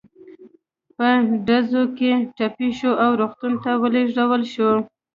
په 0.95 1.07
ډزو 1.47 1.83
کې 1.97 2.11
ټپي 2.37 2.69
شو 2.79 2.91
او 3.03 3.11
روغتون 3.21 3.53
ته 3.63 3.71
ولېږدول 3.81 4.41
شو. 4.53 4.69